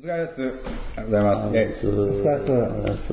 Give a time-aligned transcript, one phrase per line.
[0.00, 0.40] お疲れです。
[0.40, 0.54] ありが
[0.96, 1.50] とうございます。
[1.52, 2.52] えお疲れっす。
[2.52, 3.12] お疲れっす。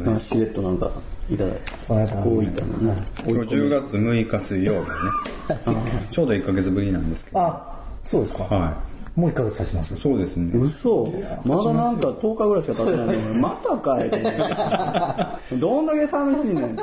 [0.00, 0.92] なんかしれっとなんか、
[1.28, 1.60] いただいて。
[1.88, 3.04] この間大分のね。
[3.26, 6.08] 今日10月6日水曜日ね。
[6.12, 7.40] ちょうど1ヶ月ぶりなんですけど。
[7.40, 8.44] あ、そうですか。
[8.44, 8.80] は
[9.16, 9.94] もう1ヶ月経ちます？
[9.94, 9.96] い。。
[9.96, 10.52] そうですね。
[10.56, 11.12] 嘘
[11.44, 14.22] まだなんか10日ぐらいしか経ってないのに、またかいて。
[15.58, 16.76] どんだけ寂しいねん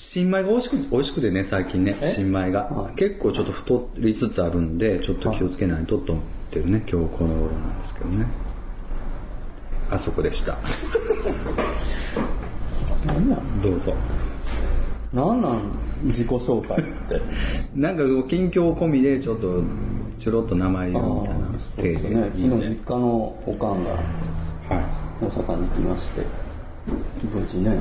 [0.00, 2.92] 新米が美味しく、美味しくてね、最近ね、新米が。
[2.94, 8.26] 結構ちょっと太りつつあるんで、ちょっと気をつけないとと思ってるね、今日この頃なんですけどね。
[9.90, 10.56] あそこでした。
[13.60, 13.92] どうぞ。
[15.12, 15.72] なんなん？
[16.04, 17.20] 自己紹介って。
[17.74, 19.64] なんか近況込みでちょっと
[20.20, 22.30] ちょろっと名前言うみたいなそうですね。
[22.36, 23.98] 昨日実家のおかんがは
[25.20, 26.22] 大阪に来まして、
[27.34, 27.80] 無事ね、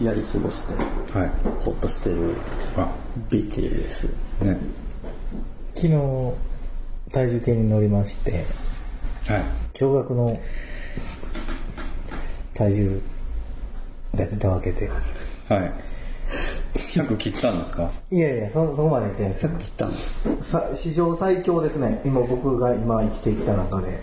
[0.00, 0.76] やり過ごして、い
[1.18, 2.34] はいほっとしてる
[2.76, 2.90] あ
[3.30, 4.04] ビッチです。
[4.40, 4.56] ね
[5.74, 6.32] 昨日、
[7.10, 8.44] 体重計に乗りまして、
[9.26, 9.42] はい
[9.74, 10.38] 驚愕の
[12.54, 13.00] 体重
[14.14, 14.90] が出たわけで。
[15.48, 15.72] はい
[16.74, 17.90] 100切ったんですか？
[18.10, 19.96] いやいや、そ、そこまで言ってないですけど切ったんで
[20.42, 22.00] すさ史上最強ですね。
[22.04, 24.00] 今僕が今生きてきた中で。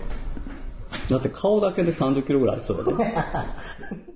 [1.08, 3.14] だって顔だけで30キロぐらいありそうだね。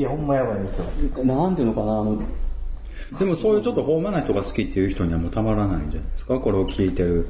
[0.00, 0.86] いや、ほんまやばいですよ。
[1.24, 2.22] なんていうのかな、あの、
[3.18, 6.38] でもそういうちょっと豊満な人が好きっていう人にはもうたまらないんじゃないですか？
[6.38, 7.28] これを聞いてる、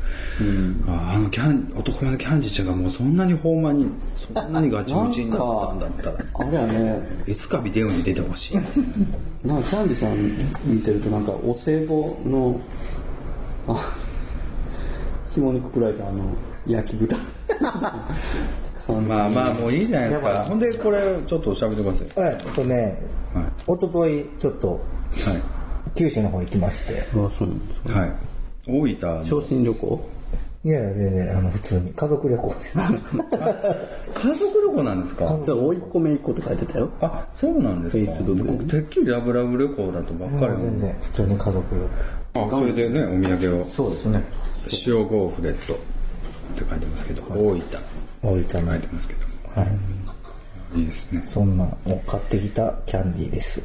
[0.87, 6.19] ああのキャン男前のキャンディちゃんがもうそんなに豊満にそんなにガチムチになったんだったら。
[6.35, 8.57] あれはね、いつかビデオに出てほしい。
[9.45, 12.61] なんかキャンディさん見てるとなんかお歳暮の、
[13.67, 13.93] あ、
[15.35, 16.25] 紐にくくられたあの、
[16.67, 17.17] 焼き豚。
[18.93, 20.45] まあまあもういいじゃないですか。
[20.45, 22.99] ほんでこれちょっと喋ってくださいはい、えっとね、
[23.35, 23.45] はい。
[23.67, 24.81] 一昨日ちょっとはい。
[25.97, 27.99] 九州の方行きまして、あ、そうなんですか。
[27.99, 28.13] はい。
[28.69, 29.25] 大分の。
[29.25, 30.09] 昇進旅行？
[30.63, 31.93] いやいや、全然、あの、普通に。
[31.93, 32.79] 家族旅行です。
[32.79, 32.87] 家
[34.35, 35.27] 族旅行なんですか？
[35.27, 36.91] それ、追いっ子めいっ子って書いてたよ。
[37.01, 38.23] あ、そうなんですか。
[38.23, 41.75] 僕てっきりラブラブ旅行だとばっかり全然、普通に家族
[42.35, 43.65] 旅あ、それでね、お土産を。
[43.65, 43.71] 行。
[43.71, 44.23] そうですね。
[44.87, 45.77] 塩ゴーフレットっ
[46.57, 47.63] て書いてますけど、大分
[48.29, 48.73] って大分の。
[48.73, 49.21] 書いてますけど、
[49.61, 49.69] はい。
[50.79, 51.23] いいですね。
[51.27, 53.63] そんなを買ってきたキャンディーです。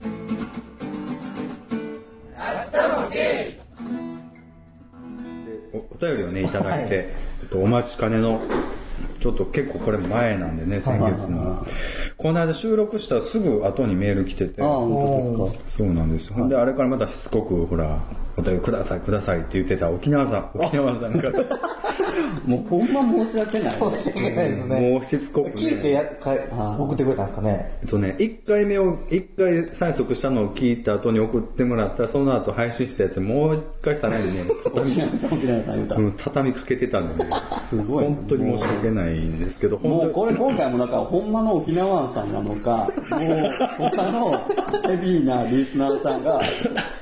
[0.00, 0.08] 明
[2.72, 3.60] 日もゲイ
[5.72, 8.40] おお便りをね、いただいて、えっとお待ちかねの、
[9.20, 11.66] ちょっと結構これ前なんでね、先月の。
[12.16, 15.68] この間収録したすぐ後にメール来てて、ああ、ですか。
[15.68, 16.34] そうなんですよ。
[16.34, 18.00] ほんで、あれからまたしつこく、ほら、
[18.36, 21.32] お便りください、くださいって言ってた沖縄さん、沖縄さんから、
[22.46, 23.78] もうほんま申し訳ない。
[23.78, 24.80] 申し訳ないですね。
[24.92, 25.52] もうしつこく、ね。
[25.56, 26.38] 聞いてやかい
[26.78, 27.78] 送ってくれたんですかね。
[27.82, 35.94] えっとね、1回目を、一回催促したのを聞いた後に送ってもらったら、その後配信したやつ、もう一回さらにね、畳沖縄さん、沖縄さん言うた。
[35.96, 37.30] うん畳みかけてたんでね、
[37.68, 38.04] すごい。
[38.04, 44.38] 本当に申し訳ないんですけど、もう本これ今回もなんかほんまの沖縄湾さんなのか、もう他の
[44.86, 46.40] ヘビーなリスナーさんが、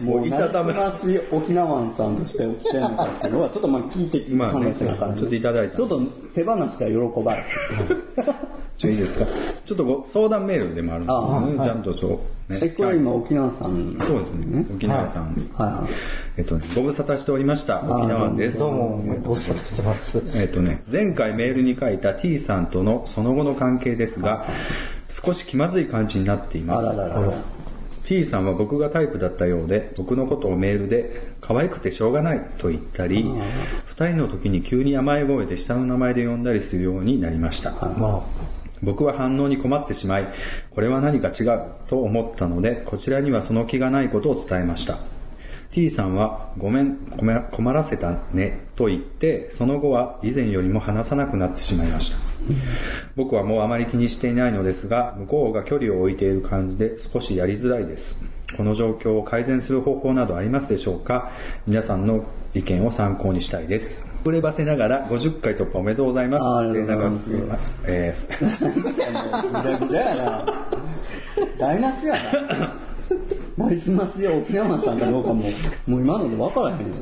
[0.00, 6.00] もういたたまなし沖縄湾さんとして来てるのかっていうのは、ちょっとまあ聞いてまあね考えてなからちょっといただいたちょっと
[6.34, 7.44] 手放したら喜ばれ
[8.78, 9.26] 当 いいですか
[9.64, 13.96] ちょっとご相談メールでもあるんですね、ちゃんとそう、ねえ、これ今沖縄さん。
[14.00, 15.24] そうですね、沖縄さん。
[15.54, 15.90] はいはい。
[16.36, 18.58] えっとね、ご無沙汰しておりました、沖縄です。
[18.60, 20.22] どうも、ご無沙汰してます。
[20.34, 24.46] えっとね、前回メールに書いた T さんとのその後の関係ですが、
[25.08, 26.98] 少し気まずい感じになっていまあらす。
[26.98, 27.32] ららら。
[28.06, 31.10] T さんは僕がタイプだったようで、僕のことをメールで、
[31.46, 33.24] 可愛くてしょうがないと言ったり、
[33.84, 37.70] 二人の時に急に甘い声で下の名前で呼んだりするようになりました。
[37.70, 38.24] ま
[38.82, 40.28] 僕は反応に困ってしまい、
[40.70, 44.98] これは何か違うと思ったので、こちらにはその気がないことを伝えました。
[45.70, 52.16] T さんは、ごめん、困らせたね、と言って、その後は以前よりも話さなくなってしまいました。
[53.14, 58.35] 僕はもうあまり気にしていないのですが、向こうが距離を置いている感じで少しやりづらいです。
[58.56, 61.30] この状況を改善する方法などありますでしょうか？
[61.66, 64.06] 皆さんの意見を参考にしたいです。
[64.18, 66.46] 触ればせながら50回突破おめでとうございます。
[66.46, 69.10] ありがとうございます末永くえーぐちゃ
[69.78, 70.68] ぐちゃやな。
[71.58, 73.66] 台無しやな。
[73.66, 75.44] なりすましや沖縄さんかどうかも、
[75.86, 76.94] もう今ので分からへんよ。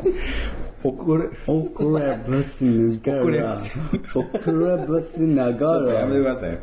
[0.84, 6.58] 遅れ、遅ればせながら、遅ればせながちょっとやめてくら、ださい。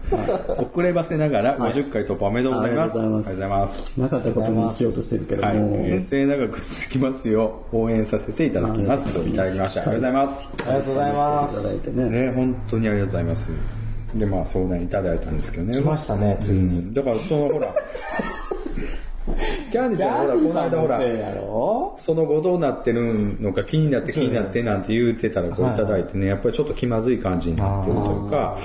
[0.64, 3.00] 遅ればせながら50回突破おめでとうございます。
[3.00, 4.22] ありがとうございますありがとうございます。
[4.22, 9.82] なかったことにしようとしてるけどはい、も、えー末永く続きますよう応援させていただきますといただきました。
[9.82, 10.56] ありがとうございます。
[10.60, 12.10] ありがとうございまいただいてね。
[12.10, 13.52] ね、本当にありがとうございます。
[14.16, 15.74] で、まあ相談いただいたんですけどね。
[15.74, 15.82] す。
[15.82, 16.94] 来ましたね、ついに。
[16.94, 17.74] だからそのほら、
[19.72, 21.96] キャンディちゃんほら、この間ほら、やろ？
[21.98, 28.58] その後どうなってるのか気になって気になってなんて言ってたらこういただいてね、やっぱりちょっと気まずい感じになってるというか、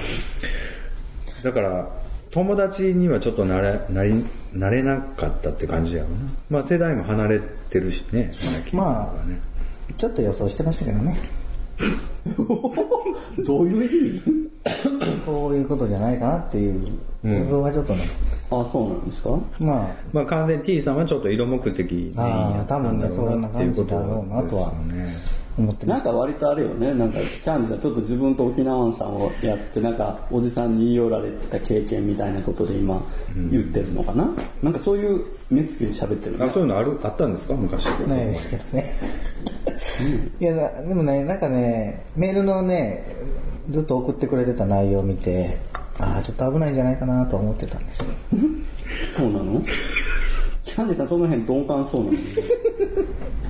[1.42, 1.88] だから、
[2.30, 6.16] 友達にはちょっとなれ、なり、なれなかったって感じやろな。
[6.50, 8.32] まあ世代も離れてるしね、
[8.72, 9.38] まあね。
[9.96, 11.16] ちょっと予想してましたけどね。
[13.46, 14.45] どういう意味？
[15.24, 18.02] こういうことじゃないかなっていう予想はちょっとね。
[18.50, 19.30] あ、そうなんですか？
[19.58, 24.72] ままあ完全に T さんはちょっと色目的にあー多分ねそんな感じだろうなとは
[25.58, 26.10] 思ってました。
[26.12, 33.02] なんか割とあれよね、なんかキャンディーさんちょっと自分と沖縄さんをやって、なんかおじさんに言い寄られた経験みたいなことで今
[33.50, 34.28] 言ってるのかな、
[34.62, 37.54] なんかそういう目つきで喋ってるねあ、そういうのある、あったんですか？
[37.54, 37.86] 昔。
[37.86, 38.96] ないですけどね。
[40.38, 43.04] いや、なでもね、なんかね、メールのね、
[43.70, 45.58] ずっと送ってくれてた内容を見て、
[45.98, 48.06] ああ、ちょっと危ないんじゃないかなと思ってたんですよ。
[49.16, 49.60] そうなの？
[50.62, 52.12] キャンディーさんその辺鈍感そうなの？
[52.12, 52.18] に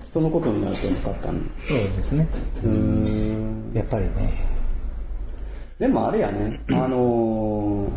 [0.09, 2.29] 人のことになると分かったのそうですね。
[2.65, 4.45] うーんやっぱりね。
[5.79, 7.91] でもあれやね、あのー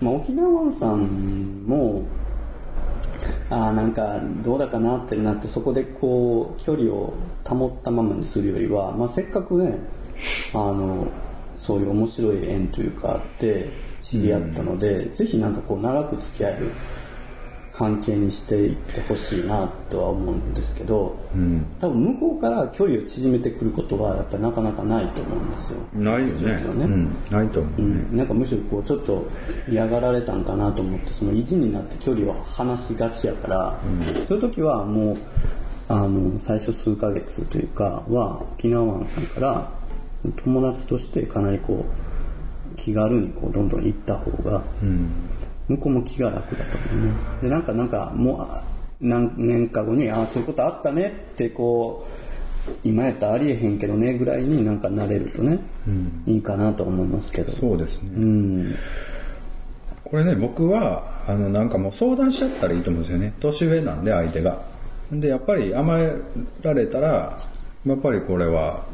[0.00, 2.02] まあ、沖縄さんも、
[3.50, 7.12] ああ、なんかどうだかなってなって、そこでこう、距離を
[7.44, 9.78] 保ったままにするよりは、まあ、せっかくね、
[10.54, 11.06] あの、
[11.56, 13.70] そういう面白い縁というかあって、
[14.02, 16.70] 知り合ったので、ぜひなんかこう、長く付き合える
[17.72, 21.16] 関係にしていってほしいなとは思うんですけど、
[21.80, 25.76] 多分向こうから距離を縮めてくることは、やっぱりなかなかないと思うんですよ。
[25.94, 26.32] ないよね。
[26.38, 27.16] そうですよねうん。
[27.30, 27.94] ないと思ううね。
[28.12, 29.24] ん、なんかむしろこうちょっと
[29.70, 33.78] 嫌がられたんかなと思ってその意地になって距離を離しがちやから、
[34.28, 35.16] そういう時はもう
[35.88, 39.70] あの最初数ヶ月というかは沖縄湾さんから
[40.30, 41.84] 友達としてかなりこ
[42.74, 44.62] う気軽にこうどんどん行った方が、
[45.68, 48.62] 向こうも気が楽だと思うねでなんかなんかもうあ
[49.00, 52.06] 何年か後にああそういうことあったねってこ
[52.66, 55.58] う今やったらありえへんけどねぐらいになんかなれるとね、
[56.26, 58.10] いいかなと思いますけどそうですね。
[58.14, 58.74] うん
[60.12, 63.32] これね、僕は、あの、なんかもう相談しちゃったらいいと思うんですよね。
[63.40, 64.60] 年上なんで、相手が。
[65.10, 66.14] で、やっぱり甘え
[66.60, 67.38] られたら、
[67.86, 68.84] やっぱりこれは、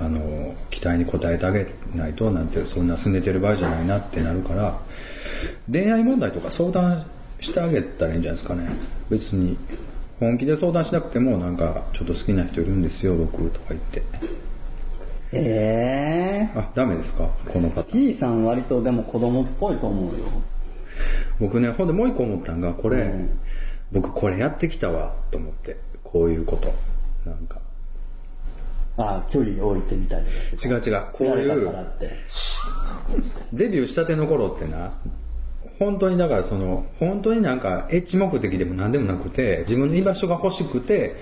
[0.00, 4.78] あの、期待に応えてあげないと、なんて、そんな拗ねてる場合じゃないなってなるから、
[5.70, 7.04] 恋愛問題とか相談
[7.40, 8.68] してあげたらいいんじゃないですかね。
[9.10, 9.56] 別に。
[10.20, 14.02] 本気で相談しなくても、なんか、ちょっと好きな人いるんですよ、僕、とか言って。
[15.30, 17.28] ええあ、ダメですか？
[17.48, 17.82] この方。
[17.84, 20.24] T さん割とでも子供っぽいと思うよ
[21.38, 23.38] 僕ねほんでもう一個思ったんがこれ、うん
[23.92, 26.72] 僕これやってきたわと思ってこういうこと
[27.24, 27.58] なんか
[28.98, 30.26] ああ距離を置いてみたり
[30.62, 31.06] 違う違う。
[31.12, 31.72] こういう
[33.52, 34.92] デビューしたての頃ってな
[35.78, 41.16] 本当にだからその本当になんかエッチ目的でも何でもなくて自分の居場所が欲しくて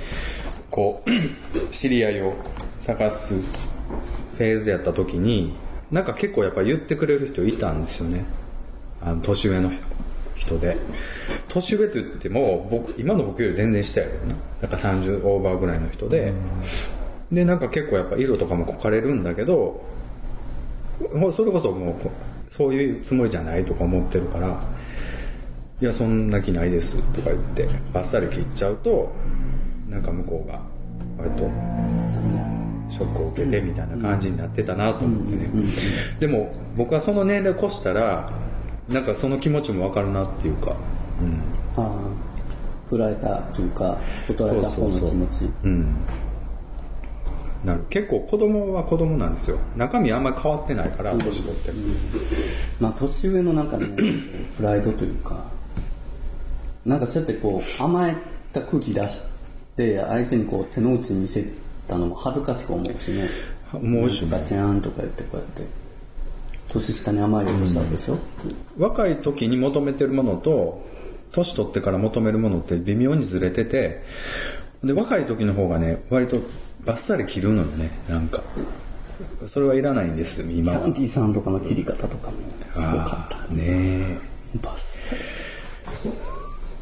[0.71, 1.11] こう
[1.71, 2.35] 知り合いを
[2.81, 5.55] 探すフェーズやった時に
[5.91, 8.25] なんか結構やっぱ言ってくれる人いたんですよね。
[9.01, 9.71] あの年上の
[10.35, 10.77] 人で。
[11.49, 14.35] 年上と言っても僕今の僕より全然下やけどな。
[14.63, 16.33] なんか30オーバーぐらいの人で
[17.31, 19.83] でなんか結構やっぱ色とかもこかれるんだけど
[21.33, 22.11] それこそもうこ
[22.49, 24.61] そういうつもりじゃないとか思ってるから
[25.81, 29.11] 「いやそんな気ないです」とか言ってバッサリ切っちゃうと
[29.91, 30.61] なんか向こうが
[31.19, 31.51] 割と
[32.89, 35.51] ショックを受けてみたいな感じになってたなと思ってね。
[36.21, 38.33] でも僕はその年齢越したら
[38.89, 40.77] なんかその気持ちも分かるなっていうか
[41.21, 41.83] うん。
[41.83, 41.93] ああ
[42.89, 45.51] 振られたというか断られた方の気持ち。
[45.65, 45.87] うん
[47.67, 47.85] なる。
[47.91, 49.59] 結構子供は子供なんですよ。
[49.77, 51.79] 中身あんまり変わってないから年取っても、
[52.81, 53.89] まあ年上のなんかね
[54.57, 55.45] プライドというか
[56.85, 58.17] なんかそうやってこう甘え
[58.53, 59.23] た空気出し
[59.77, 61.45] て相手にこう手の内見せ
[61.89, 63.29] たのも恥ずかしく思うしね。
[63.73, 65.63] 思うしねガチャンとか言ってこうやって
[66.69, 68.19] 年下に甘えようとしたわけでしょ、
[68.79, 70.85] 若い時に求めてるものと
[71.33, 74.03] 年取ってから求めるものって微妙にずれてて
[74.85, 76.39] で若い時の方がね割と
[76.85, 78.43] バッサリ切るのよねなんか。
[79.49, 80.79] それはいらないんです今は。
[80.81, 82.37] キャンディーさんとかの切り方とかも
[82.73, 83.55] すごかった。
[83.55, 84.19] ね。
[84.63, 85.23] バッサリ。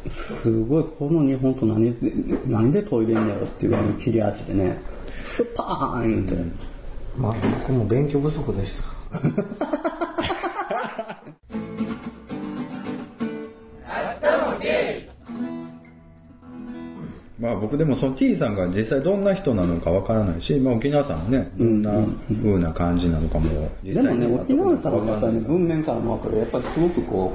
[0.09, 2.11] すごいこの日本と何で
[2.45, 4.79] 何で研いでんだよっていうぐらいの切れ味でね。
[5.17, 6.35] スパーンって、
[7.17, 8.85] まあ僕も勉強不足でした。
[17.39, 21.91] まあ僕でもその T さんが実際どんな人なのかわからないし、まあ沖縄さんもね、どんな
[22.27, 26.39] 風な感じなのかも実でもね沖縄さんはやっぱりねわ文面からも分かる。
[26.39, 27.33] やっぱりすごくこ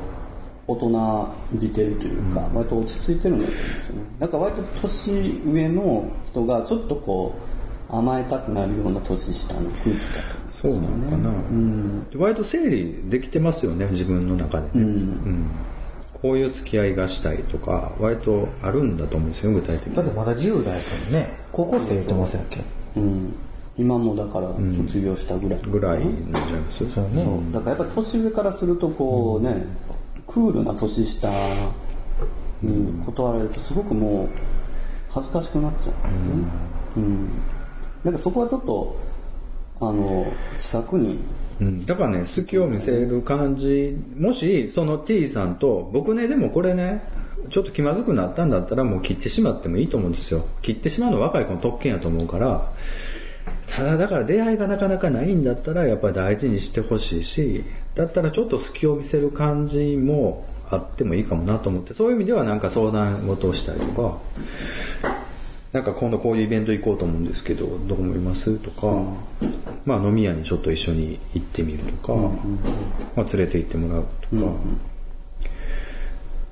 [0.66, 4.02] う大人びてるというか、割と落ち着いてるんだと思うんですよね。
[4.21, 7.35] だから割と年上の人がちょっとこ
[7.90, 9.95] う甘えたくなるような年下の空気だ
[10.35, 10.40] と。
[10.62, 11.30] そうなのかな、
[12.11, 15.50] で割と整理できてますよね自分の中でね、うん
[16.23, 19.97] こういう付き合いがしたいとか割とあるんだと思うんですよ具体的に。
[19.97, 21.33] だってまだ10代ですもんね。
[21.53, 22.61] 高校生言ってましたっけ
[22.97, 23.35] うん、
[23.79, 26.91] 今もだから卒業したぐらい、ぐらいなんじゃないです？
[26.91, 27.25] そうね。
[27.25, 29.65] そうだからやっぱり年上からするとこうね、
[30.27, 31.31] クールな年下
[32.62, 34.29] に断られるとすごくもう
[35.09, 36.03] 恥ずかしくなっちゃうんですよね。
[36.97, 37.29] うん。
[38.05, 38.97] だからそこはちょっと、
[39.81, 40.27] あの、
[40.61, 41.19] 気さくに、
[41.61, 47.02] うん、だからね好きを見せる感じもしその T さんと僕ねでもこれね
[47.50, 50.47] ちょっと気まずくなったんだったらもう切ってしまってもいいと思うんですよ。
[50.62, 52.73] 切ってしまうのは若い子の特権やと思うから。
[53.67, 57.64] ただだから出会いがなかなかないんだったらやっぱり大事にしてほしいし
[57.95, 64.19] だったらちょっと好きを見せる感じもあってもいいかもなと思ってそういう意味ではなんか相談事をしたりとか。
[65.73, 68.59] なんか今度こういうイベント行こうと思うんですけどどう思います？
[68.59, 68.89] とか、
[69.85, 72.15] まあ飲み屋にちょっと一緒に行ってみるとか、
[73.15, 74.53] まあ連れて行ってもらうとか、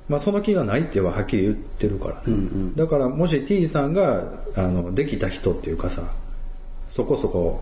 [0.07, 4.23] まあその気がないってははっきり言ってるからね、だからもし T さんが
[4.55, 6.03] あのできた人っていうかさ
[6.87, 7.61] そこそこ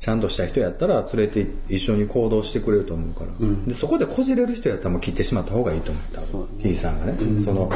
[0.00, 6.48] ちゃんとした人やったら連れて一緒に行動してくれると思うから、でそこでこじれる人やったらもう切ってしまった方がいいと思う多分。
[6.62, 7.70] T さんがね、その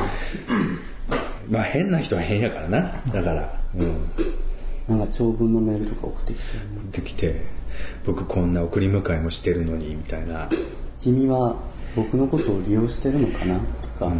[1.48, 3.02] まあ変な人は変やからな。
[3.12, 3.96] だからうん。
[4.88, 6.44] なんか長文のメールとか送ってきて、
[7.00, 7.42] できて
[8.04, 10.48] 僕こんな送り迎えもしてるのにみたいな。
[10.98, 11.56] 君は
[11.94, 13.58] 僕のことを利用してるのかな？
[13.82, 14.10] とか、あ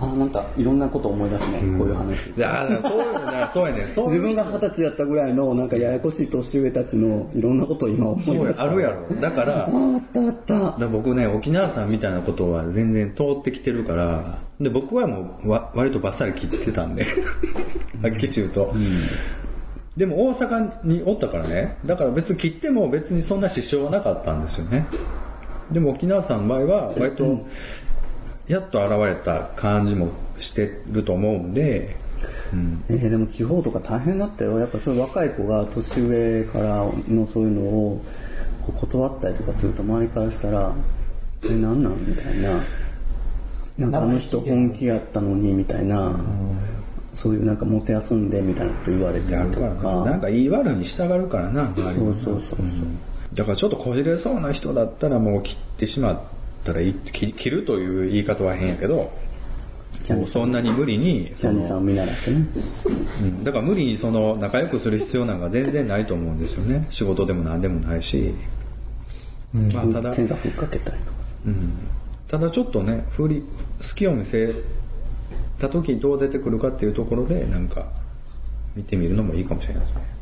[0.00, 2.30] あ、なんかいろんなこと思い出すね、こういう話。
[2.30, 3.82] いやそういうのだそうやね。
[3.94, 8.58] そういう自分が二十歳やったぐらいのなんかややこしい年上たちのいろんなことを今思いそう出す。
[8.58, 9.14] やあるやろ。
[9.20, 10.78] だからああったあった。
[10.78, 17.04] だ僕ね沖縄さんみたいなことは全然通ってきてるからで僕はもうわ割とバッサリ切ってたんで。
[18.02, 18.74] はっきり言うと、
[19.96, 21.76] でも大阪におったからね。
[21.84, 24.86] だから別に切っても別にそんな支障はなかったんですよね。
[25.70, 27.46] でも沖縄さんの場合は割と
[28.50, 30.08] やっと現れた感じも
[30.40, 31.94] してると思うんで、
[32.52, 34.58] うん、えーでも地方とか大変だったよ。
[34.58, 38.04] やっぱそういう若い子が年上からのそういうのを
[38.76, 40.72] 断ったりとかすると周りからしたら、
[41.44, 42.60] え、なんなんみたいな。
[43.78, 46.12] なんかあの人本気やったのにみたいな、
[47.14, 49.66] そういうなんかもてあそんでみたいなこと言われてるとか。
[49.66, 50.16] らな。
[50.16, 52.60] んか言い悪いに従うからなそうそうそうそう。
[53.32, 56.20] だからちょっとこじれそうな人だったらもう切ってしまっ
[56.64, 59.12] たらいい切切るという言い方は変やけど
[60.08, 62.46] もうそんなに無理にジャニーさんを見習ってね。
[63.22, 66.86] うん、だから無理にその仲良くする必要なんか全然ないと思うんですよね。
[66.90, 68.34] 仕事でも何でもないし、
[69.52, 71.18] まあただ、洗濯かけたりとか。
[71.46, 71.72] うん、
[72.28, 74.54] ただちょっとね振り好きを見せ
[75.58, 77.86] た時どう出てくるかっていうところでなんか
[78.74, 80.19] 見てみるのもいいかもしれないですね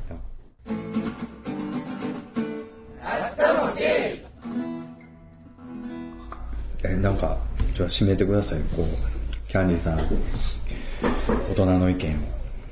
[6.98, 7.36] なんか
[7.74, 8.60] じゃあ締めてください。
[8.76, 12.18] こうキャンディーさん大人の意見を。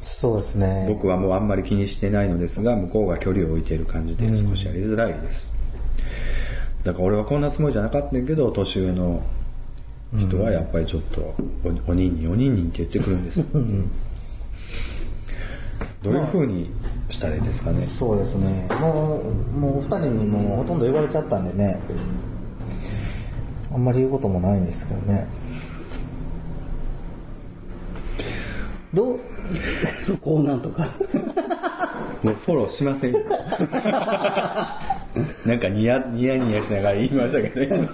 [0.03, 0.87] そうですね。
[0.89, 5.53] 僕はもうあんまり気にしてないのですが向こうが距離を置いている感じで少しやりづらいです、
[6.85, 9.23] だから俺はこんなつもりじゃなかったけど年上の
[10.17, 13.45] 人はやっぱりちょっとおおにんにんおにんにんって言ってくるんです、
[16.03, 16.71] どういうふうに
[17.11, 18.69] したらいいですかね、そうですね。
[18.81, 21.81] もう、もうお二人にもうほとんど言われちゃったんでね。
[23.73, 25.27] あんまり言うこともないんですけどね。
[28.95, 29.21] どう、
[30.05, 30.89] そこをなんとか。
[32.23, 33.21] もうフォローしませんよ
[35.45, 37.89] なんかニヤニヤニヤしながら言いましたけどね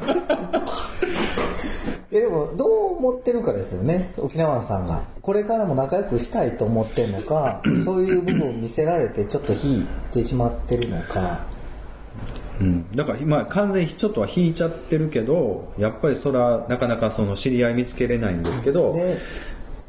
[2.13, 5.01] えでも、どう思ってるかですよね、沖縄さんが。
[5.23, 11.41] これからも仲良くしたいと思ってるのか、そういう部分を見せられてちょっと引いてしまってるのか。
[12.63, 19.19] うん、だから今完全にちょっとは引いちゃってるけどやっぱりそれはなかなかその知り合い見つけれないんですけどで、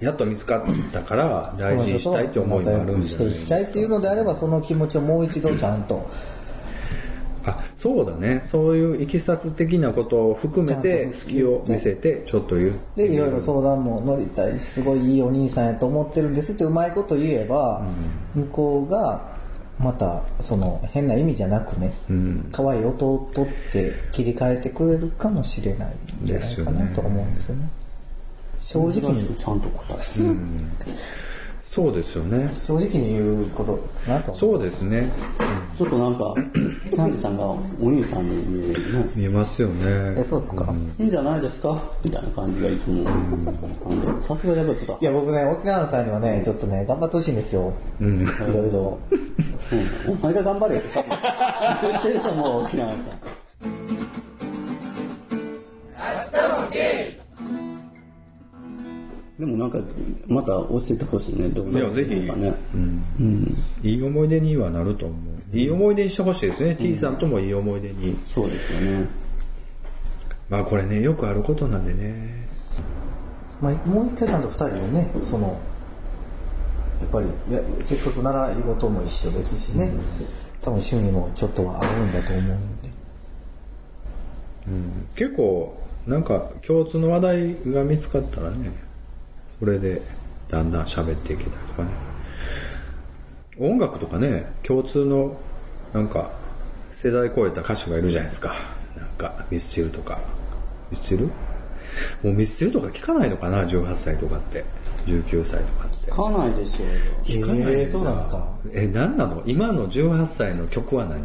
[0.04, 6.10] やっと見つかったから大事にしたいって思いもあるんじしていきたいっていうのであれば、その気持ちをもう一度ちゃんと。
[7.46, 8.42] あそうだね。
[8.46, 12.74] そういういきさつ的なことを含めてちゃんと好きを見せてちょっと言う。
[12.96, 17.82] で、いろいろ相談も乗りたい、すごいいいお兄さんやと思ってるんですってうまいこと言えば、
[18.34, 19.33] 向こうが
[19.84, 22.50] またその変な意味じゃなくね、うん。
[22.52, 27.70] 可愛い音を取って切り替えてくれるかもしれないんじゃないかなと思うんですよね。
[28.60, 29.36] 正直に。
[29.36, 30.02] ちゃんと答え
[31.74, 32.54] そうですよね。
[32.60, 33.76] 正直に言うこと
[34.06, 34.32] かなと。
[34.32, 35.10] 思そうですね。
[35.76, 37.58] ちょっとなんか キャンディさんがお
[37.90, 40.24] 兄さんに見えるね見えますよえね。
[40.24, 41.76] そうですか、いいんじゃないですか？
[42.04, 43.02] みたいな感じがいつも。
[43.02, 43.52] なんで
[44.28, 44.98] さすがやっぱちょっと。
[45.02, 47.74] いや僕ね沖縄さんにはねちょっとね頑張ってほしいんですよ。
[48.00, 48.22] うん。
[48.22, 48.98] いろいろ。
[50.08, 50.82] うんお前が頑張れよ
[51.82, 53.00] 言ってると思う沖縄さん
[59.44, 59.78] でもなんか
[60.26, 61.50] また教えてほしいね。
[61.50, 62.56] どういやぜひかね。
[62.74, 63.58] うんうん。
[63.84, 65.16] いい思い出にはなると思
[65.54, 65.58] う。
[65.58, 66.76] いい思い出にしてほしいですね。
[66.76, 68.18] T さんともいい思い出に。
[68.26, 69.06] そうですよね。
[70.50, 72.48] まあこれね、よくあることなんでね。
[73.60, 75.60] まあ、もう一回ちゃんと二人でねその
[77.02, 79.92] やっぱりいやせっかく習い事も一緒ですしね、
[80.62, 82.90] 多分趣味もちょっとはあるんだと思うんで。
[85.16, 88.72] 結構、なんか共通の話題が見つかったらね、
[89.64, 90.02] それで
[90.50, 91.90] だんだん喋っていけたりとかね。
[93.58, 95.38] 音楽とかね、共通の
[95.94, 96.32] なんか
[96.92, 98.56] 世代超えた歌手がいるじゃないですか。
[98.98, 100.20] なんかミスチルとか。
[100.92, 101.28] ミスチル？
[101.28, 101.32] も
[102.26, 104.66] うミスチルとか聞かないのかな ?18 歳とかって。
[105.06, 106.12] 19歳とかって。
[106.12, 106.86] 買わないでしょ
[107.24, 108.46] 聞かないえーそうなんですか？
[108.74, 109.44] え、何なの？
[109.46, 111.22] 今の18歳の曲は何？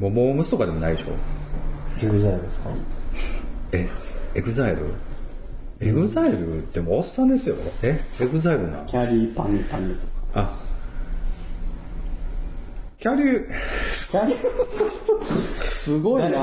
[0.00, 2.70] もうモームスとかでもないでしょエグザイルですか？
[3.70, 3.88] え、
[4.34, 4.86] エグザイル？
[5.78, 7.56] エグザイルってもうおっさんですよ。
[7.82, 8.00] え？
[8.20, 8.78] エグザイルな。
[8.86, 10.56] キャリーパミュパミュとかあ。
[12.98, 13.48] キャリュー、
[14.10, 14.36] キャリー？
[15.64, 16.36] すごいなぁ。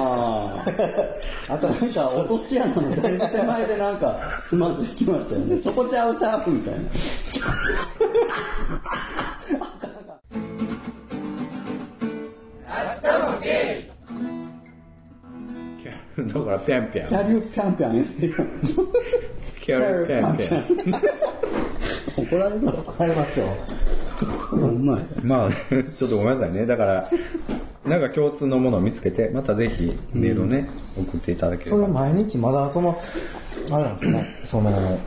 [1.49, 5.59] あとなんか落とし穴のだいぶ手前でなんかつまずきましたよね。
[5.59, 6.81] そこちゃうさみたいな。
[16.17, 17.07] だからピャンピャン。
[17.07, 18.35] キャリーピャンピャン言ってる
[19.61, 21.01] キャリューピャンピャン。
[22.25, 22.73] 怒られるわ。
[22.73, 23.45] わかりますよ
[24.51, 25.05] うまい。
[25.23, 25.49] まあ、
[25.97, 26.65] ちょっとごめんなさいね。
[26.65, 27.09] だから、
[27.85, 31.89] なんか共通のものを見つけて、またぜひメールをね、送っていただけれそれば。
[31.89, 32.97] 毎日まだその
[33.71, 34.99] あれなんですかねその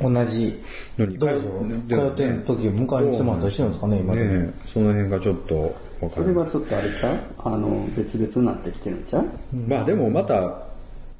[0.00, 0.60] 同じ
[0.96, 6.10] 何道場通ってる時迎えに来てもらったりしてるんですかね今ねえその辺がちょっとわかる。
[6.10, 7.20] それはちょっとあれちゃう？
[7.38, 9.26] あの、別々になってきてるんちゃう？
[9.68, 10.64] まあでもまた、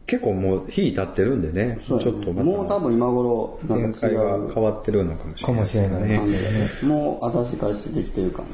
[0.07, 4.09] 結構もう日経ってるんでね、ちょっとまた、もう多分今頃、なん展か
[4.53, 6.17] 変わってるのかもしれないですね。
[6.17, 6.71] かもしれないね。
[6.83, 8.49] もう新しい彼氏できてるかも。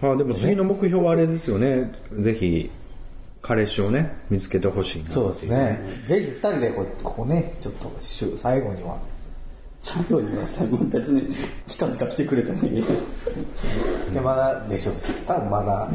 [0.00, 1.92] まあでも次の目標はあれですよね。
[2.12, 2.70] ぜひ、
[3.42, 5.08] 彼氏をね、見つけてほしいな。
[5.08, 8.98] そうですねぜひ二人でこここねちょっとしゅ最後には
[9.80, 11.34] 最後には多分別に
[11.66, 12.78] 近々来てくれてもいい。
[12.78, 12.84] い
[14.14, 15.90] やまだでしょうし多分まだ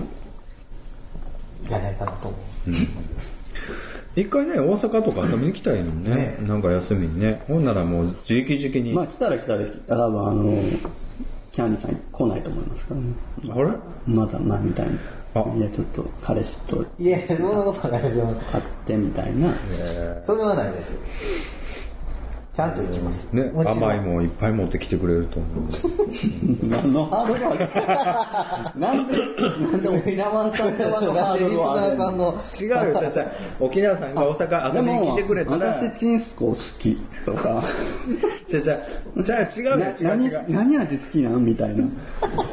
[1.64, 2.72] じゃないかなと思う
[4.16, 6.16] 一回ね、大阪とか遊びに来たいのにね。
[6.16, 7.44] ねなんか休みにね。
[7.48, 8.92] ほんならもう、時期時期に。
[8.92, 10.60] まあ来たら来たら、多分あの、
[11.52, 13.14] キャンディさん来ないと思いますからね。
[13.48, 13.78] あれ？
[14.08, 14.98] まだ前みたいに。
[15.46, 18.26] あいや、ちょっと彼氏といやそんなことはないですよ。
[18.52, 19.54] 会ってみたいな。
[20.24, 20.98] それはないです
[22.58, 25.66] ちゃんと行きますね、甘いもんいっぱい持ってきてくれると思う。
[26.68, 28.82] 何のハードルある？
[28.82, 33.32] なんで、なんで沖縄さん側のハードルはさんの違うよ、ちゃちゃ。
[33.60, 37.62] 沖縄さんが大阪遊びに来てくれたら、私チンスコ好きとか、
[38.48, 38.80] ちゃちゃ、
[39.22, 40.44] じゃあ違うよ、違う違う。
[40.50, 41.46] 何味好きなん？
[41.46, 41.84] みたいな。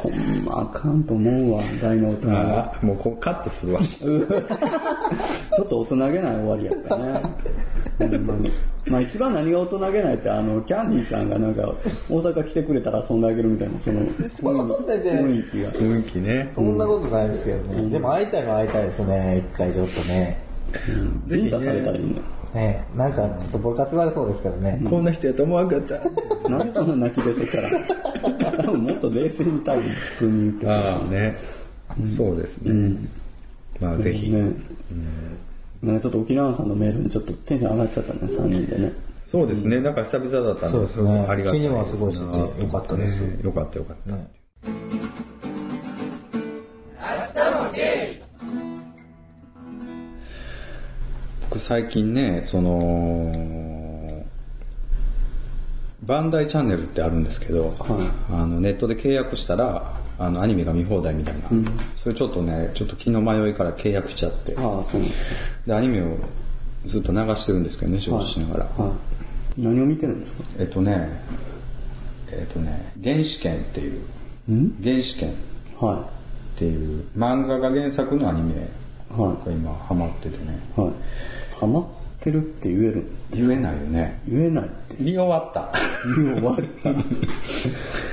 [0.03, 0.13] ほん
[0.45, 2.35] まあかんと思うわ、大の大人が。
[2.59, 3.81] ああ、もうこうカットするわ。
[3.81, 7.21] ちょっと大人げない終わりやったね。
[7.97, 8.51] ほんまに。
[8.87, 11.73] まあ一番何が大人げないって、あの、キャンディーさんがなんか、
[12.09, 15.71] 大阪来てくれたら遊んであげるみたいな、その、そんなことないじゃない雰囲気が。
[15.71, 16.49] 雰囲気ね。
[16.51, 16.77] そん。
[16.77, 19.43] なことないですよね、でも会いたいは会いたいですね。
[19.53, 20.37] 一回ちょっとね。
[21.27, 22.15] ぜひビンタされたらいい
[22.53, 26.49] ね、なんかちょっとボロカス言われそうですからね、こんな人やと思わんかった。
[26.49, 27.69] なんでそんな泣き出せたら。
[28.51, 31.35] 多分もっと冷静に多分普通に言ってああね、
[32.05, 32.97] そうですね。
[33.79, 34.29] まあぜひ。
[34.29, 34.51] ね。
[35.85, 38.91] なんかちょっと沖縄さんのメールにちょっとテンション上がっちゃったね、3人でね。
[39.23, 41.25] そうですね、なんか久々だったんそうですね。
[41.29, 44.15] ありがたい気にはすごいしててよかったですねよかったよかった。
[44.15, 44.27] ね。
[51.49, 54.25] 僕最近ね、その、
[56.01, 57.75] バンダイチャンネルってあるんですけど、
[58.31, 61.41] あのネットで契約したら、あのアニメが見放題みたいな、
[61.95, 65.01] それちょっとね、ちょっと気の迷いから契約しちゃって、ああ、そう。
[65.67, 66.17] でアニメを
[66.85, 68.65] ずっと流してるんですけどね、仕事しながら。
[68.65, 68.83] か。
[68.83, 68.89] は
[69.57, 69.61] い。
[69.61, 70.43] 何を見てるんですか？
[70.59, 71.09] えっとね、
[72.31, 74.01] えっ、とね原始圏っていう。
[74.83, 75.29] 原始圏。
[75.29, 75.33] っ
[75.79, 76.07] は
[76.57, 78.69] ていう漫画が原作のアニメ
[79.09, 80.57] はが今ハマっててね。
[80.77, 80.91] いはい。
[81.59, 81.85] ハマっ
[82.21, 84.21] てるって言える言えないよね。
[84.27, 85.71] 言えない見終わった。
[86.15, 86.89] 言い終わった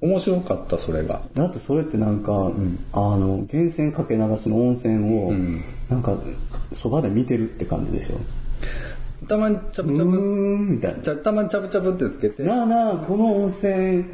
[0.00, 1.20] 面白かったそれが。
[1.34, 2.52] だってそれってなんか、
[2.92, 5.62] あの源泉かけ流しの温泉を、ん。
[5.88, 6.16] なんか
[6.72, 8.16] そばで見てるって感じでしょ？
[9.28, 11.02] たまにチャブチャうーブんみたいな。
[11.02, 12.42] ちゃたまにチャブチャブってつけて。
[12.42, 14.04] なあなあこの温泉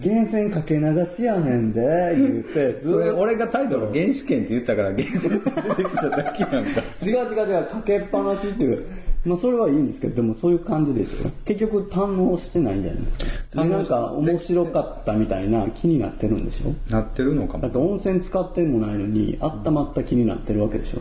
[0.00, 1.80] 源泉かけ流しやねんで
[2.16, 6.80] 言うて ずそれ俺がタイトル原始圏って言ったから原石って出てきただけやんか。
[7.06, 8.82] 違う違う違うかけっぱなしっていう
[9.26, 13.24] まあそれはいいんですけどでもそういう感じでしょ結局堪能してないんじゃないですか。
[13.64, 16.72] でなんか面白かったみたいな気になってるんでしょ？
[16.90, 17.62] なってるのかも。
[17.62, 21.00] だって温泉使ってもないのに温まった気になってるわけでしょ？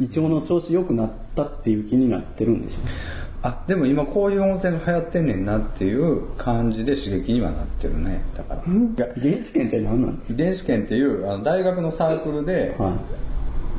[0.00, 2.78] 胃腸の調子良くなったっていう気になってるんでしょ？
[3.44, 8.22] あでも今こういう温泉が流行ってんねんなっていう感じで刺激にはなってるね。
[8.36, 12.94] だから、いや原始圏って何なんです原始圏っていうあの大学のサークルで、かはい。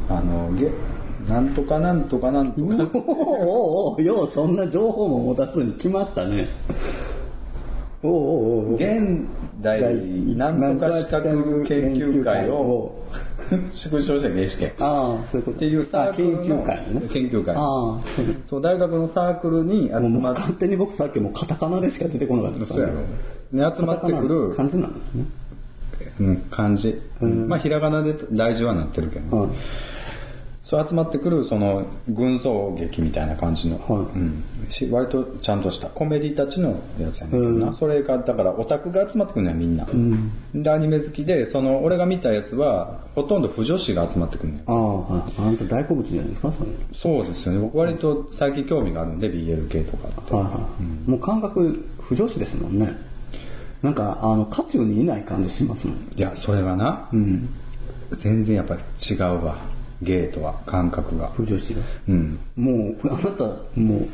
[0.10, 0.70] あのげ
[1.28, 2.88] なんとかなんとかなんとか。
[3.00, 6.48] おおようそんな情報も持たずに来ましたね。
[8.02, 9.22] おおおお現
[9.62, 9.82] 代
[10.36, 12.94] なんとか資格研究会を
[13.72, 15.58] 縮小した原始圏ああそういうこと。
[15.58, 17.02] っていうサークル研究会ね。
[17.14, 17.56] 研究会。
[17.56, 18.00] ああ。
[18.46, 23.70] そう大学のサークルに集まっ勝手に僕さっきもうカタカナでしか出てこなかったですそうやろ。
[23.70, 24.54] に集まってくる。
[24.54, 25.26] 感じなんですね。
[26.20, 29.50] うん漢字、まあひらがなで大事はなってるけど、はい
[30.64, 34.18] そう集まってくるその群像劇みたいな感じの、はい。
[34.18, 39.86] うん、し割とちゃんとしたコメディたちのやつやねんけどな、それがだからオタクが集まってくるのよみんな、
[40.56, 45.34] でアニメ好きでその俺が見たやつはほとんど不女子が集まってくるのよああはい。
[45.50, 46.70] あんた大好物じゃないですかそれ。
[46.94, 47.60] そうですよね。
[47.60, 50.34] 僕割と最近興味があるんで BL 系とかって。
[50.34, 50.68] はいは
[51.08, 52.96] い、もう感覚不女子ですもんね。
[53.82, 55.98] なんかあの渦中にいない感じしますもん。
[56.16, 57.50] いやそれはな、うん。
[58.12, 58.82] 全然やっぱり
[59.14, 59.58] 違うわ
[60.04, 61.30] ゲイとは感覚が。
[61.30, 61.82] 不女子が。
[62.10, 62.40] うん。
[62.56, 64.08] もうあなたも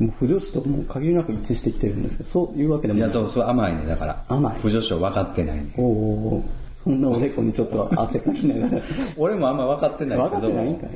[0.00, 3.08] う不女子ともう限りなく一致してきてるんですけどそういうわけでいもない。
[3.08, 4.24] やどうそう甘いねだから。
[4.28, 4.58] 甘い。
[4.60, 5.72] 不女子を分かってないね。
[5.76, 8.82] おうおうおうそんなおでこにちょっと汗かきながら。
[9.16, 10.90] 俺もあんま分かってない分かけどってないんかい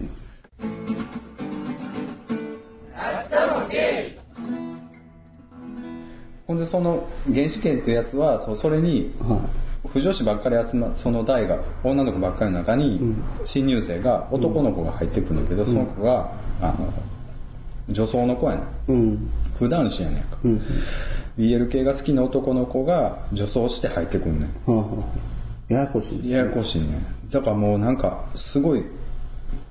[6.47, 9.41] ほんでその原始圏っていうやつはそうそれには
[9.95, 13.01] 不女子ばっかり集まその代が女の子ばっかりの中に
[13.45, 16.93] 新入生が男の子が入ってくるんだけど、その子があの
[17.89, 19.31] 女装の子やねうん。
[19.57, 20.63] 普段子やねんか、うん。
[21.39, 24.43] BL 系が好きな男の子が女装して入ってくるねん。
[24.43, 24.85] はあは
[25.71, 25.73] あ。
[25.73, 27.01] ややこしいですややこしいね。
[27.31, 28.83] だからもうなんかすごい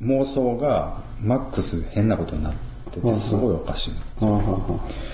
[0.02, 2.54] 妄想がマックス変なことになっ
[2.92, 3.92] ててすごいおかしい、
[4.24, 5.13] はあはあ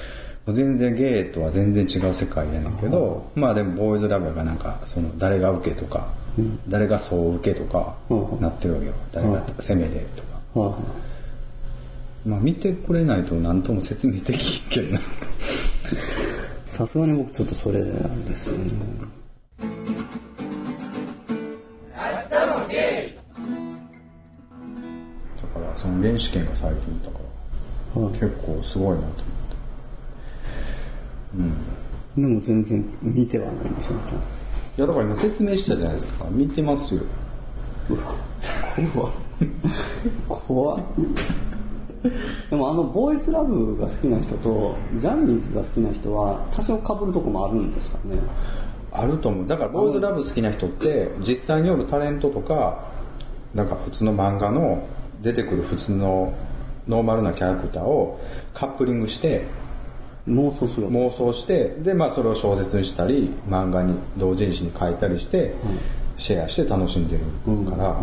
[0.53, 6.07] 全然ゲイとは全然違う世界やねんけど、まあでもボーイズラブがなんかその誰が受けとか、
[6.67, 8.41] 誰がそう受けとかうん。
[8.41, 8.93] なってるわけよ。
[9.12, 10.77] 誰が攻めでとか、あはあは
[12.25, 14.99] まあ見てくれないと何とも説明できんけどな。
[14.99, 15.01] あ
[16.67, 18.71] さすがに僕ちょっとそれなんですよね。
[25.41, 27.17] だからその原始圏が最近だか
[27.95, 29.23] ら、はい結構すごいなと思って
[32.17, 33.97] でも全然見てはないんですよ
[34.77, 36.25] いやだから今説明したじゃないですか。
[36.31, 37.01] 見てますよ。
[38.93, 39.13] 怖っ
[40.27, 40.83] 怖っ。
[42.49, 48.17] でもあのボーイズラブが好きな人とジャニーズが好きな人は多少被るとこもあるんですかね。
[48.91, 49.47] あると思う。
[49.47, 52.87] だからボーイズラブ好きな人って実際におるタレントとか
[53.53, 54.87] なんか普通の漫画の
[55.21, 56.33] 出てくる普通の
[56.87, 58.19] ノーマルなキャラクターを
[58.53, 59.45] カップリングして
[60.27, 65.55] 妄想する妄想してでまあそれを小説にしたり漫画に同人誌に書いたりして、
[66.17, 67.23] シェアして楽しんでる
[67.69, 67.95] から、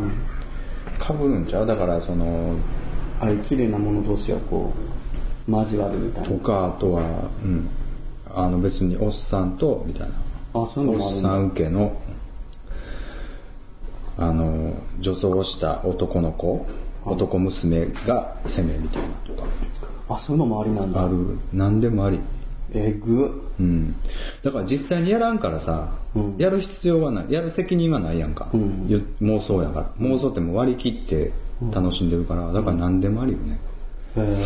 [0.99, 1.67] かぶるんちゃう？
[1.67, 2.57] だからその
[3.21, 4.73] ああいう綺麗なもの同士がこ
[5.49, 6.29] う交わるみたいな。
[6.29, 7.03] とかあとは、
[7.45, 7.69] うん、
[8.35, 10.15] あの別におっさんとみたいな。
[10.63, 11.97] あそういうのおっさん受けの
[14.19, 16.67] あの女装をした男の子
[17.05, 19.47] 男娘が攻めみたいなとか
[20.09, 21.05] あそういうのもありなんだ。
[21.05, 21.17] ある。
[21.53, 22.19] 何でもあり。
[22.73, 23.43] えぐ。
[23.59, 23.95] うん。
[24.43, 25.91] だから実際にやらんからさ、
[26.39, 27.33] やる必要はない。
[27.33, 28.49] やる責任はないやんか、
[28.89, 29.91] よ妄想やから。
[30.01, 31.33] 妄想ってもう割り切って
[31.73, 33.59] 楽しんでるからだから何でもありよね、
[34.17, 34.45] へえ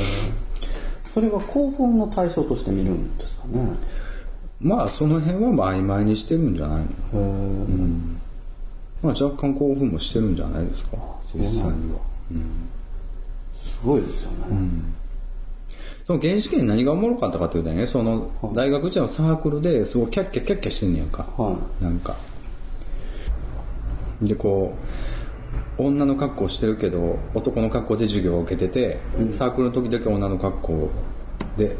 [1.12, 3.68] それは興奮の対象として見るんですかね。
[4.60, 6.84] まあその辺はまあ曖昧にしてるんじゃないの。
[6.84, 7.20] へえ
[9.02, 10.96] まあ若干興奮もしてるんじゃないですか。
[11.34, 11.98] 実際には。
[13.60, 14.36] すごいですよね、
[16.06, 21.26] その原始圏何がおもろかったかっていうとね、その大学時代のサークルですごいキャッキャキャッキャしてんねやんか。
[21.36, 22.16] はなんか。
[24.22, 24.74] で、こ
[25.78, 28.98] う、女の格好してるけど、男の格好で授業を受けてて、
[29.30, 30.90] サークルの時だけ女の格好
[31.56, 31.76] で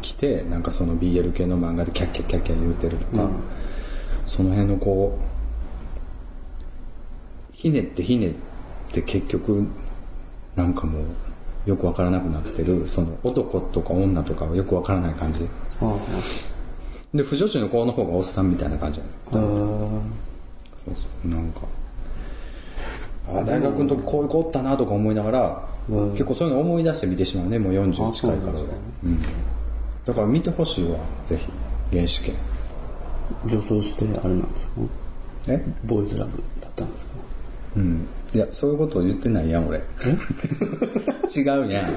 [0.00, 3.30] 来て、なんかその BL 系の漫画でキャッキャキャッキャ言うてるとか、うん
[4.24, 5.32] その辺のこう、
[7.52, 8.32] ひねってひねっ
[8.92, 9.66] て結局、
[10.56, 11.04] なんかもう、
[11.66, 15.40] よくわからなくなってる、その男とか女とかはよくわからない感じ。
[15.44, 15.46] い。
[15.80, 15.98] は
[17.14, 19.00] で、不女子の子の方がおっさんみたいな感じ。
[19.30, 19.40] そう
[20.94, 21.60] そう、なんか。
[23.28, 29.22] あ大学の時こういう子おったなとか思いながら、うん結構そういうの思い出して見てしまうね、もう40あ近いからうん。
[30.04, 30.98] だから見てほしいわ、
[31.28, 31.46] ぜひ、
[31.92, 32.34] 原始圏。
[33.46, 34.72] 女装してあれなんですか？
[35.48, 35.64] え？
[35.84, 37.10] ボーイズラブだったんですか？
[37.76, 38.06] うん。
[38.34, 39.78] いや、そういうことを言ってないやん、俺。
[41.34, 41.90] 違うやん。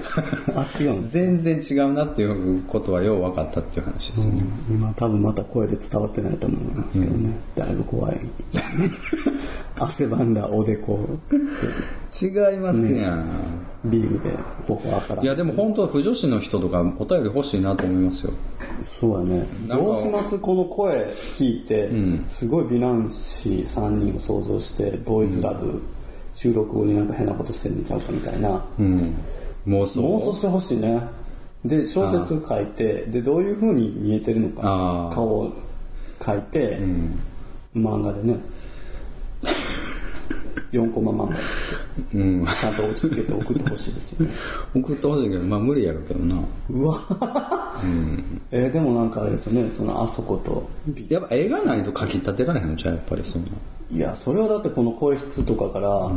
[0.55, 4.43] あ、違う全然違うなっていうことはよう分かったっていう話ですよね。
[4.69, 7.29] 今多分また声で伝わってないと思いますけどね。
[7.55, 8.19] だいぶ怖い。
[9.77, 10.99] 汗ばんだおでこ
[12.21, 13.25] 違いますやん。
[13.85, 14.31] ビールで
[14.67, 18.33] 頬赤らいや、でも本当は不女子の人とかお便り欲しいなと思いますよ。
[18.99, 19.45] そうやね。
[19.67, 20.37] どうします？
[20.39, 25.81] この声聞いて、んすごい美男子3人を想像して、ボーイズラブ、
[26.35, 28.63] 収録後になんか変なことしてんちゃうかみたいな。
[28.77, 29.15] うん。
[29.67, 30.01] 妄想？
[30.01, 31.01] 妄想してほしいね。
[31.63, 35.53] で、小説書いて、で、どういう風に見えてるのか顔を
[36.23, 37.19] 書いて、うん。
[37.75, 38.37] 漫画でね、
[40.71, 41.35] 4コマ漫画
[42.13, 42.45] うん。
[42.45, 44.33] ど、ちゃんと落ち着けて送ってほしいですよね。
[44.75, 46.35] 送ってほしいけど、まあ無理やろうけどな。
[46.69, 47.01] うわ
[48.51, 52.95] えーでもなんかあれですよね、そのあそこと美やっぱ映画ないと書き立てられへんのちゃう？
[52.95, 53.49] やっぱりそんな。
[53.91, 56.11] いや、それはだってこの声質とかから、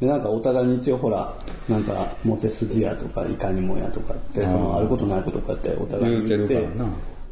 [0.00, 1.34] で、なんかお互いに一応ほら、
[1.68, 6.66] なんか、モテ筋やとか、いかにもやとかって、その、あることないことかってお互いに言って、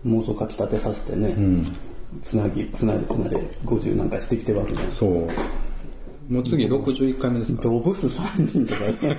[0.07, 1.77] 妄想かき立てさせてね、うん。
[2.22, 5.07] つなぎ、つないでつないで50なんかしてきてるわけじゃないですか。
[5.07, 6.33] そう。
[6.33, 9.18] もう次61回目ですかドブス3人とかね。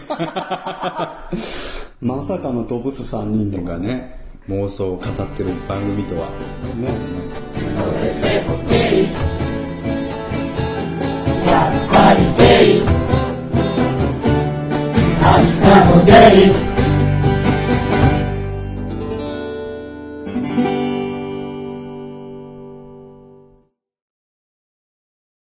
[2.01, 6.29] まさかのドブス3人ととかかね、妄想を語ってる番組とは。
[6.77, 6.87] ね。
[9.33, 9.38] や
[11.67, 12.43] っぱりゲ
[12.77, 12.81] イ
[15.21, 16.11] 明日もゲ
[16.65, 16.68] イ